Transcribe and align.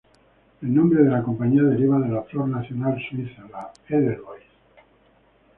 El 0.63 0.73
nombre 0.73 1.03
de 1.03 1.11
la 1.11 1.21
compañía 1.21 1.61
deriva 1.61 1.99
de 1.99 2.09
la 2.09 2.23
flor 2.23 2.47
nacional 2.47 2.97
suiza, 3.07 3.43
la 3.51 3.71
Edelweiss. 3.87 4.41